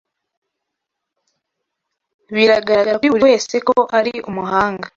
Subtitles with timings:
[2.35, 4.87] Biragaragara kuri buri wese ko ari umuhanga.